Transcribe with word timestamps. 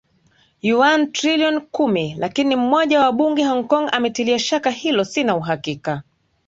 yuan 0.61 1.11
trilioni 1.11 1.59
kumi 1.59 2.15
lakini 2.17 2.55
mmoja 2.55 2.99
wa 2.99 3.05
wabunge 3.05 3.43
Hong 3.45 3.67
Kong 3.67 3.89
ametilia 3.91 4.39
shaka 4.39 4.69
hilo 4.71 5.03
Sina 5.05 5.35
uhakika 5.35 6.03